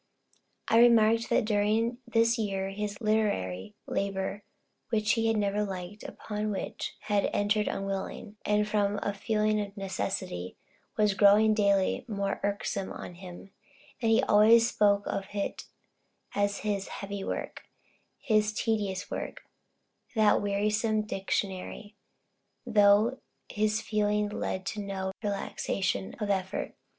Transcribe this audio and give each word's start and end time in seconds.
I 0.67 0.79
remarked, 0.79 1.29
that 1.29 1.45
during 1.45 1.99
this 2.07 2.39
year 2.39 2.69
his 2.71 2.99
literary 2.99 3.75
labor, 3.85 4.41
which 4.89 5.11
he 5.11 5.27
had 5.27 5.37
never 5.37 5.63
liked, 5.63 6.01
and 6.01 6.11
upon 6.11 6.49
which 6.49 6.95
he 7.07 7.13
had 7.13 7.29
entered 7.33 7.67
unwillingly 7.67 8.33
and 8.43 8.67
from 8.67 8.99
a 9.03 9.13
feeling 9.13 9.61
of 9.61 9.77
necessity, 9.77 10.57
was 10.97 11.13
growing 11.13 11.53
daily 11.53 12.03
more 12.07 12.39
irksome 12.43 12.91
to 12.97 13.13
him; 13.13 13.51
and 14.01 14.09
he 14.09 14.23
always 14.23 14.67
spoke 14.67 15.03
of 15.05 15.25
it 15.35 15.65
as 16.33 16.57
his 16.65 16.87
"heavy 16.87 17.23
work," 17.23 17.61
his 18.17 18.53
"tedious 18.53 19.11
work," 19.11 19.43
"that 20.15 20.41
wearisome 20.41 21.03
dictionary," 21.03 21.95
&c., 22.65 22.71
though 22.71 23.19
this 23.55 23.81
feeling 23.81 24.29
led 24.29 24.65
to 24.65 24.81
no 24.81 25.11
relaxation 25.21 26.15
of 26.19 26.31
effort. 26.31 26.73